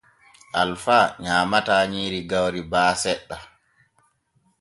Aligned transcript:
Alfa 0.61 0.99
nyaamataa 1.23 1.83
nyiiri 1.91 2.19
gawri 2.31 2.61
baa 2.71 2.91
seɗɗa. 3.01 3.37